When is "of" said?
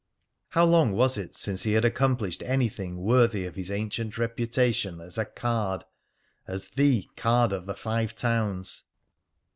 3.45-3.53, 7.53-7.67